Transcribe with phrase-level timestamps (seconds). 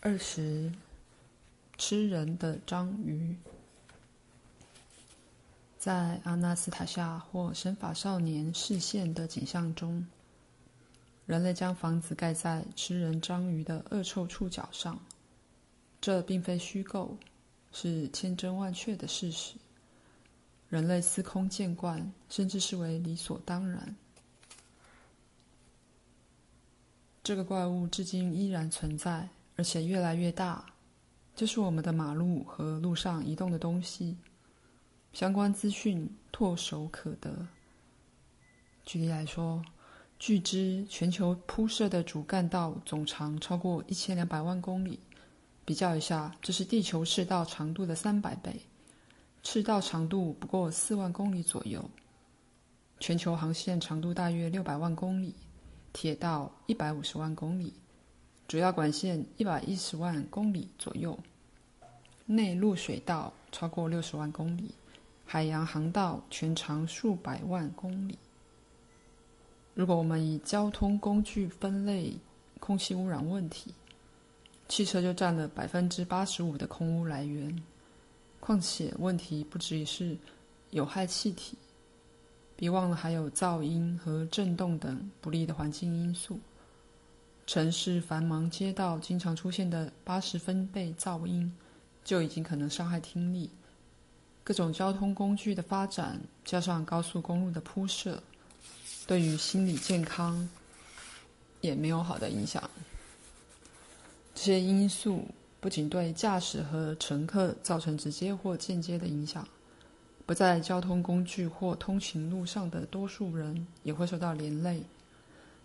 [0.00, 0.70] 二十，
[1.76, 3.36] 吃人的章鱼。
[5.76, 10.06] 在阿纳斯塔夏或神法少年视线的景象中，
[11.26, 14.96] 人类将房子盖在吃人章鱼的恶臭触角上。
[16.00, 17.16] 这并非虚构，
[17.72, 19.54] 是千真万确的事实。
[20.68, 23.96] 人类司空见惯，甚至视为理所当然。
[27.24, 30.64] 这个怪物至今依然存在，而且越来越大。
[31.34, 34.16] 这是我们的马路和路上移动的东西。
[35.12, 37.46] 相关资讯唾手可得。
[38.84, 39.60] 举例来说，
[40.16, 45.00] 据知全球铺设的主干道总长超过一千两百万公里。
[45.64, 48.60] 比较一下，这是地球赤道长度的三百倍。
[49.42, 51.84] 赤道长度不过四万公里左右。
[53.00, 55.34] 全球航线长度大约六百万公里，
[55.92, 57.72] 铁道一百五十万公里，
[58.48, 61.16] 主要管线一百一十万公里左右，
[62.24, 64.70] 内陆水道超过六十万公里，
[65.26, 68.18] 海洋航道全长数百万公里。
[69.74, 72.16] 如果我们以交通工具分类
[72.58, 73.74] 空气污染问题，
[74.66, 77.62] 汽车就占了百分之八十五的空污来源，
[78.40, 80.16] 况且问题不只是
[80.70, 81.54] 有害气体，
[82.56, 86.40] 别忘了还有噪音和震动等不利的环境因素。
[87.48, 91.50] 城市繁忙街道经常出现的八十分贝噪音，
[92.04, 93.48] 就已经可能伤害听力。
[94.44, 98.22] 各种交通工具的发展，加上高速公路的铺设，
[99.06, 100.46] 对于心理健康
[101.62, 102.70] 也没有好的影响。
[104.34, 105.24] 这些因素
[105.58, 109.48] 不仅对驾驶和乘客造成直接或间接的影响，
[110.26, 114.82] 不在交通工具或通勤路上的多数人也会受到连累。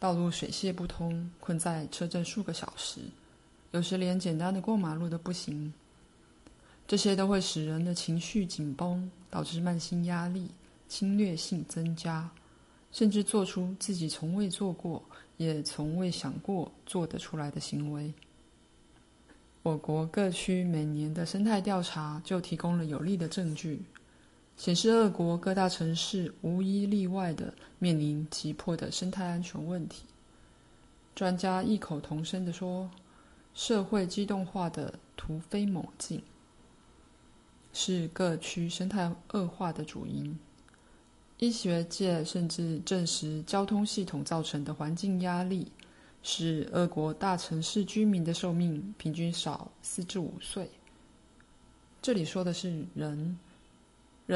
[0.00, 3.02] 道路水泄不通，困在车阵数个小时，
[3.70, 5.72] 有时连简单的过马路都不行。
[6.88, 10.48] 这些都会使人的情绪紧绷，导致慢性压力、
[10.88, 12.28] 侵略性增加，
[12.90, 15.02] 甚至做出自己从未做过
[15.36, 18.12] 也从未想过做得出来的行为。
[19.62, 23.82] 我国各区每年的生态调查就提供了有力的证据，
[24.60, 30.04] 显示俄国各大城市无一例外的面临急迫的生态安全问题。
[31.14, 32.90] 专家异口同声地说
[33.54, 36.22] ：“社会机动化的突飞猛进，
[37.72, 40.38] 是各区生态恶化的主因。”
[41.40, 45.72] 医学界甚至证实，交通系统造成的环境压力。
[46.22, 50.68] 使俄国大城市居民的寿命平均少四至五岁。
[52.02, 53.38] 这里说的是人，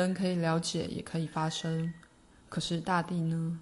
[0.00, 1.92] 人可以了解，也可以发声。
[2.48, 3.58] 可是大地呢？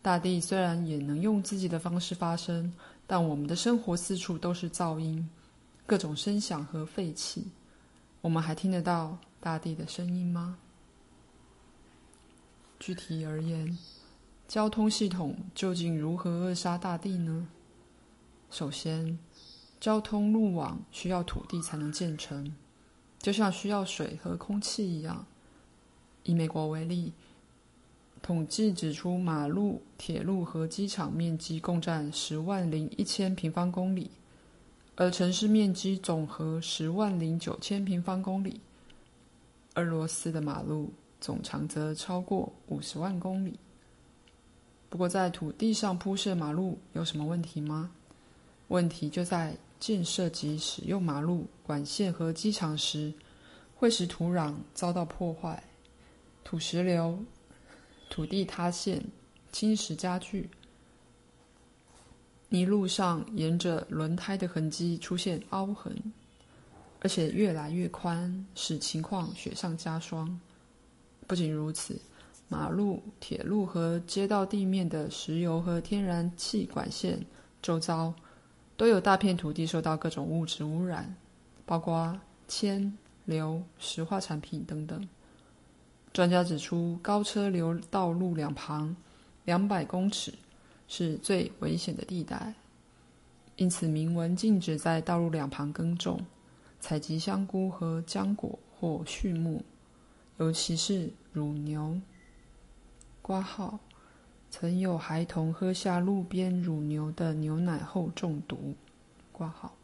[0.00, 2.72] 大地虽然也能用自己的方式发声，
[3.06, 5.28] 但我们的生活四处都是噪音，
[5.86, 7.46] 各种声响和废气。
[8.20, 10.58] 我们还听得到大地的声音吗？
[12.80, 13.78] 具体而言。
[14.48, 17.46] 交通系统究竟如何扼杀大地呢？
[18.50, 19.18] 首先，
[19.80, 22.52] 交通路网需要土地才能建成，
[23.20, 25.24] 就像需要水和空气一样。
[26.24, 27.12] 以美国为例，
[28.20, 34.10] 统计指出，马路、铁路和机场面积共占十万零一千平方公里，
[34.94, 38.60] 而城市面积总和十万零九千平方公里。
[39.74, 43.58] 俄罗斯的马路总长则超过五十万公里。
[44.88, 47.90] 不过，在土地上铺设马路有什么问题吗？
[48.68, 53.12] 问题就在建设及使用马路管线和机场时，
[53.74, 55.62] 会使土壤遭到破坏，
[56.44, 57.18] 土石流、
[58.10, 59.02] 土地塌陷、
[59.50, 60.50] 侵蚀加剧，
[62.48, 65.96] 泥路上沿着轮胎的痕迹出现凹痕，
[67.00, 70.40] 而且越来越宽，使情况雪上加霜。
[71.26, 72.00] 不仅如此。
[72.48, 77.24] 马路、铁路和街道地面的石油和天然气管线
[77.62, 78.12] 周遭，
[78.76, 81.16] 都有大片土地受到各种物质污染，
[81.64, 82.92] 包括铅、
[83.24, 85.08] 硫、石化产品等等。
[86.12, 88.94] 专家指出，高车流道路两旁
[89.44, 90.34] 两百公尺
[90.86, 92.54] 是最危险的地带，
[93.56, 96.20] 因此明文禁止在道路两旁耕种、
[96.80, 99.64] 采集香菇和浆果或畜牧，
[100.36, 101.98] 尤其是乳牛。
[103.22, 103.78] 挂号，
[104.50, 108.74] 曾有孩童喝下路边乳牛的牛奶后中毒。
[109.32, 109.74] 挂号，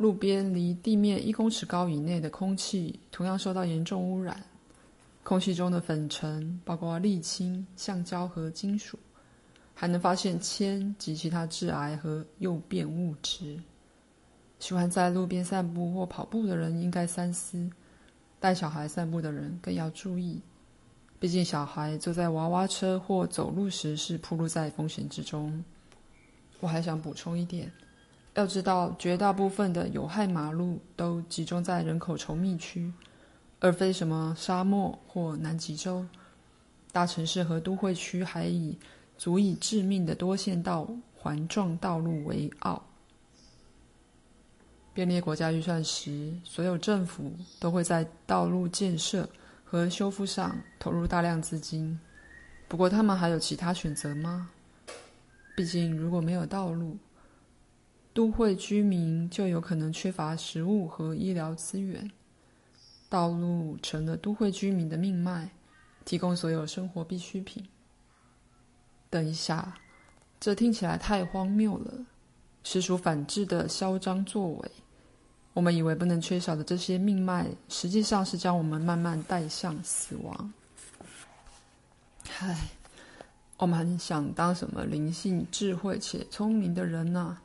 [0.00, 4.42] 路边离地面一公尺高以内的空气同样受到严重污染，
[5.22, 8.98] 空气中的粉尘包括沥青、橡胶和金属，
[9.74, 13.60] 还能发现铅及其他致癌和诱变物质。
[14.58, 17.68] 喜欢在路边散步或跑步的人应该三思，
[18.38, 20.40] 带小孩散步的人更要注意。
[21.18, 25.62] 毕竟，小孩坐在娃娃车或走路时是暴露在风险之中。
[26.60, 27.70] 我还想补充一点，
[28.34, 32.92] 要知道，绝大部分的有害马路都集中在人口稠密区，
[33.58, 36.06] 而非什么沙漠或南极洲。
[36.92, 38.78] 大城市和都会区还以
[39.18, 42.82] 足以致命的多线道环状道路为傲。
[44.92, 49.28] 编列国家预算时，所有政府都会在道路建设
[49.64, 51.98] 和修复上投入大量资金，
[52.68, 54.50] 不过他们还有其他选择吗？
[55.56, 56.96] 毕竟如果没有道路，
[58.20, 62.10] 都会居民就有可能缺乏食物和医疗资源。
[63.08, 65.48] 道路成了都会居民的命脉，
[66.04, 67.66] 提供所有生活必需品。
[69.08, 69.78] 等一下，
[70.38, 72.04] 这听起来太荒谬了，
[72.62, 74.70] 实属反智的嚣张作为。
[75.54, 80.52] 我们以为不能缺少的这些命脉，实际上是将我们慢慢带向死亡。
[82.38, 82.68] 唉，
[83.56, 87.38] 我们很想当什么灵性、智慧且聪明的人呢？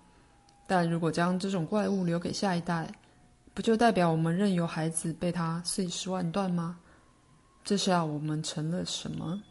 [0.67, 2.91] 但如果将这种怪物留给下一代，
[3.53, 6.79] 不就代表我们任由孩子被他碎尸万段吗？
[7.63, 9.41] 这下我们成了什么？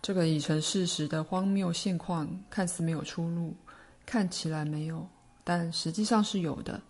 [0.00, 3.54] 这个已成事实的荒谬现况，看似没有出路，
[4.04, 5.06] 看起来没有。
[5.44, 6.80] 但实际上是有的，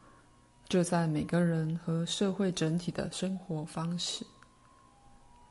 [0.69, 4.27] 就在每个人和社会整体的生活方式。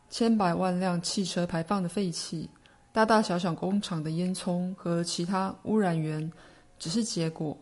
[0.10, 2.50] 千百万辆汽车排放的废气，
[2.94, 6.30] 大大小小工厂的烟囱和其他污染源，
[6.78, 7.58] 只是结果，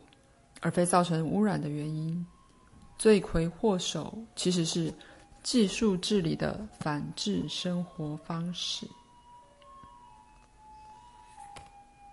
[0.59, 2.25] 而非造成污染的原因。
[2.97, 4.93] 罪魁祸首其实是
[5.43, 8.87] 技术治理的反制生活方式。